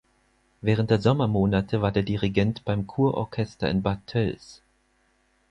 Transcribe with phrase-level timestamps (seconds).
[0.61, 4.63] Während der Sommermonate war er Dirigent beim Kurorchester in Bad Tölz.